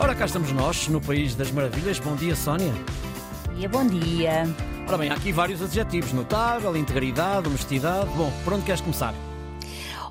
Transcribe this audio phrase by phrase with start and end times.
[0.00, 1.98] Ora, cá estamos nós, no País das Maravilhas.
[1.98, 2.72] Bom dia, Sónia.
[3.56, 4.44] dia, bom dia.
[4.86, 8.08] Ora bem, há aqui vários adjetivos: notável, integridade, honestidade.
[8.16, 9.12] Bom, por onde queres começar?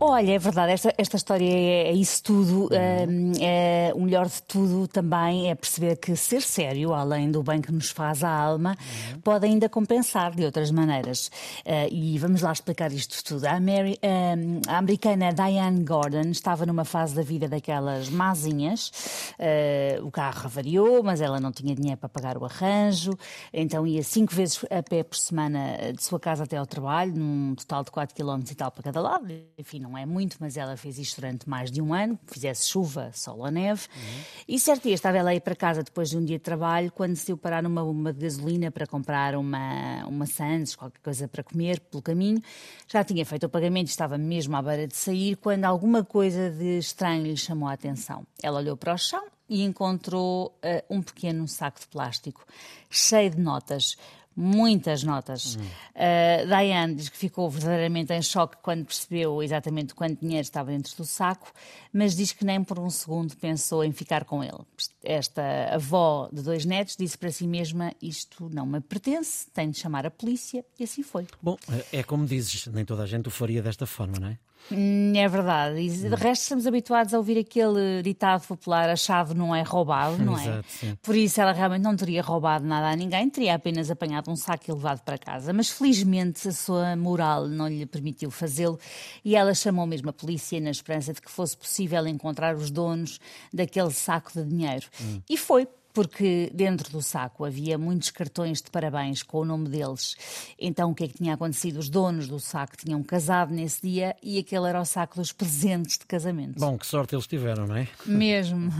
[0.00, 2.68] Olha, é verdade, esta, esta história é, é isso tudo.
[2.72, 3.32] Uhum.
[3.40, 7.72] É, o melhor de tudo também é perceber que ser sério, além do bem que
[7.72, 9.20] nos faz à alma, uhum.
[9.22, 11.26] pode ainda compensar de outras maneiras.
[11.66, 13.44] Uh, e vamos lá explicar isto tudo.
[13.46, 19.32] A, Mary, uh, a americana Diane Gordon estava numa fase da vida daquelas mazinhas.
[19.36, 23.18] Uh, o carro avariou, mas ela não tinha dinheiro para pagar o arranjo,
[23.52, 27.56] então ia cinco vezes a pé por semana de sua casa até ao trabalho, num
[27.56, 29.26] total de 4 km e tal para cada lado.
[29.58, 33.10] Enfim, não é muito, mas ela fez isto durante mais de um ano, fizesse chuva,
[33.14, 33.86] sol ou neve.
[33.94, 34.22] Uhum.
[34.46, 36.92] E certo dia estava ela a ir para casa depois de um dia de trabalho,
[36.92, 42.02] quando decidiu parar numa gasolina para comprar uma, uma Sands, qualquer coisa para comer pelo
[42.02, 42.42] caminho.
[42.86, 46.78] Já tinha feito o pagamento, estava mesmo à beira de sair, quando alguma coisa de
[46.78, 48.26] estranho lhe chamou a atenção.
[48.42, 52.44] Ela olhou para o chão e encontrou uh, um pequeno saco de plástico
[52.90, 53.96] cheio de notas
[54.38, 55.56] muitas notas.
[55.56, 55.62] Hum.
[55.96, 60.96] Uh, Diane diz que ficou verdadeiramente em choque quando percebeu exatamente quanto dinheiro estava dentro
[60.96, 61.52] do saco,
[61.92, 64.60] mas diz que nem por um segundo pensou em ficar com ele.
[65.02, 69.78] Esta avó de dois netos disse para si mesma: Isto não me pertence, tenho de
[69.78, 71.26] chamar a polícia, e assim foi.
[71.42, 71.56] Bom,
[71.92, 74.38] é como dizes, nem toda a gente o faria desta forma, não é?
[74.70, 75.80] Hum, é verdade.
[75.80, 80.22] E de resto estamos habituados a ouvir aquele ditado popular: a chave não é roubado,
[80.22, 80.42] não é?
[80.42, 80.98] Exato.
[81.02, 84.64] Por isso ela realmente não teria roubado nada a ninguém, teria apenas apanhado um saco
[84.68, 85.52] e levado para casa.
[85.52, 88.78] Mas felizmente a sua moral não lhe permitiu fazê-lo
[89.24, 93.18] e ela chamou mesmo a polícia na esperança de que fosse possível encontrar os donos
[93.52, 94.86] daquele saco de dinheiro.
[95.00, 95.20] Hum.
[95.28, 100.16] E foi porque dentro do saco havia muitos cartões de parabéns com o nome deles.
[100.58, 101.78] Então o que é que tinha acontecido?
[101.78, 105.98] Os donos do saco tinham casado nesse dia e aquele era o saco dos presentes
[105.98, 106.58] de casamento.
[106.58, 107.88] Bom, que sorte eles tiveram, não é?
[108.04, 108.70] Mesmo,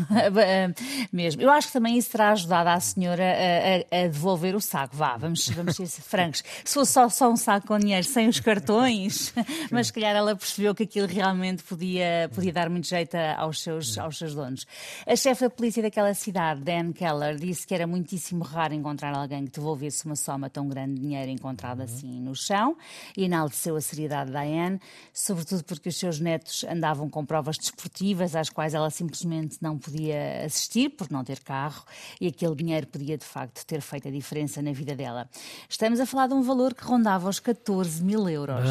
[1.13, 1.43] mesmo.
[1.43, 4.97] Eu acho que também isso terá ajudado a senhora a, a, a devolver o saco.
[4.97, 6.43] Vá, vamos, vamos ser francos.
[6.65, 9.33] Se fosse só, só um saco com dinheiro sem os cartões,
[9.71, 13.99] mas se calhar ela percebeu que aquilo realmente podia, podia dar muito jeito aos seus,
[13.99, 14.67] aos seus donos.
[15.07, 19.45] A chefe da polícia daquela cidade, Dan Keller disse que era muitíssimo raro encontrar alguém
[19.45, 21.89] que devolvesse uma soma tão grande de dinheiro encontrada uhum.
[21.89, 22.77] assim no chão
[23.17, 24.81] e enalteceu a seriedade da Diane,
[25.13, 30.45] sobretudo porque os seus netos andavam com provas desportivas às quais ela simplesmente não podia
[30.45, 31.85] assistir por não ter carro
[32.21, 35.31] e aquele dinheiro podia de facto ter feito a diferença na vida dela.
[35.69, 38.65] Estamos a falar de um valor que rondava os 14 mil euros.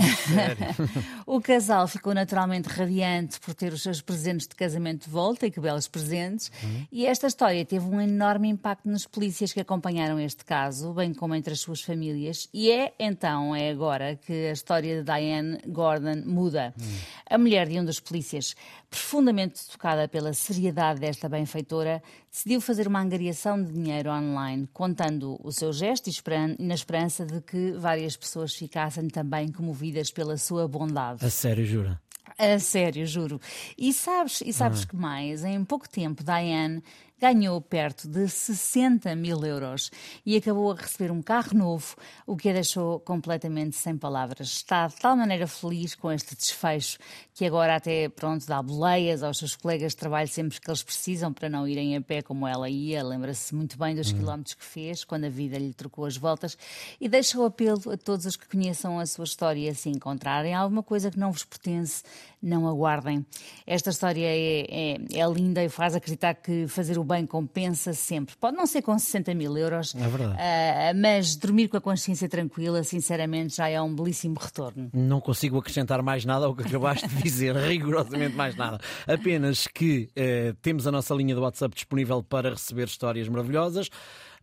[1.26, 5.50] o casal ficou naturalmente radiante por ter os seus presentes de casamento de volta, e
[5.50, 6.50] que belos presentes.
[6.62, 6.86] Uhum.
[6.90, 11.34] E esta história teve um enorme impacto nas polícias que acompanharam este caso, bem como
[11.34, 12.48] entre as suas famílias.
[12.52, 16.74] E é então, é agora, que a história de Diane Gordon muda.
[16.78, 16.86] Uhum.
[17.28, 18.54] A mulher de um dos polícias,
[18.88, 25.50] profundamente tocada pela seriedade desta benfeitora, decidiu fazer uma angariação de dinheiro online, contando o
[25.50, 26.10] seu gesto e
[26.58, 31.24] na esperança de que várias pessoas ficassem também comovidas pela sua bondade.
[31.24, 32.00] A sério, jura?
[32.42, 33.38] A sério, juro.
[33.76, 34.86] E sabes, e sabes ah.
[34.86, 35.44] que mais?
[35.44, 36.82] Em pouco tempo, Diane
[37.20, 39.90] ganhou perto de 60 mil euros
[40.24, 41.94] e acabou a receber um carro novo,
[42.26, 44.48] o que a deixou completamente sem palavras.
[44.48, 46.98] Está de tal maneira feliz com este desfecho
[47.34, 51.30] que agora até pronto dá boleias aos seus colegas de trabalho sempre que eles precisam
[51.30, 53.04] para não irem a pé como ela ia.
[53.04, 54.16] Lembra-se muito bem dos hum.
[54.16, 56.56] quilómetros que fez quando a vida lhe trocou as voltas
[56.98, 60.82] e deixa o apelo a todos os que conheçam a sua história se encontrarem alguma
[60.82, 62.02] coisa que não vos pertence,
[62.42, 63.24] não aguardem.
[63.66, 68.34] Esta história é, é, é linda e faz acreditar que fazer o bem compensa sempre.
[68.36, 70.34] Pode não ser com 60 mil euros, é verdade.
[70.34, 74.90] Uh, mas dormir com a consciência tranquila, sinceramente, já é um belíssimo retorno.
[74.92, 78.78] Não consigo acrescentar mais nada ao que acabaste de dizer, rigorosamente mais nada.
[79.06, 83.90] Apenas que uh, temos a nossa linha do WhatsApp disponível para receber histórias maravilhosas.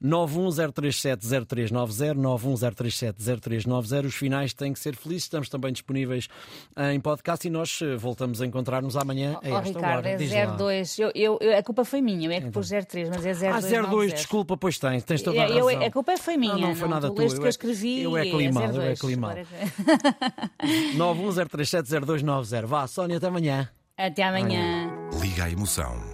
[0.03, 4.05] 910370390, 910370390.
[4.05, 5.23] Os finais têm que ser felizes.
[5.23, 6.27] Estamos também disponíveis
[6.91, 10.09] em podcast e nós eh, voltamos a encontrar-nos amanhã a esta Ricardo, hora.
[10.09, 10.99] é 02.
[10.99, 12.61] Eu, eu, eu, a culpa foi minha, eu é que então.
[12.61, 13.73] pus 03, mas é 02.
[13.73, 15.71] Ah, 02, desculpa, pois tens, tens toda a razão.
[15.71, 16.53] Eu, a culpa foi minha.
[16.53, 17.35] Não, não foi nada tu, tu.
[17.35, 18.03] que eu escrevi.
[18.03, 19.39] Eu é climado, eu é climado.
[20.95, 22.65] 910370290.
[22.67, 23.69] Vá, Sónia, até amanhã.
[23.97, 24.91] Até amanhã.
[25.19, 25.97] Liga a emoção.